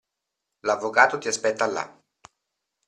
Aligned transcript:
L'avvocato 0.61 1.19
ti 1.19 1.27
aspetta 1.27 1.67
là. 1.67 1.87